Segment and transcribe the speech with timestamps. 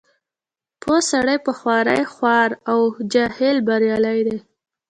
[0.81, 2.79] پوه سړی په خوارۍ خوار او
[3.13, 4.37] جاهل بریالی دی.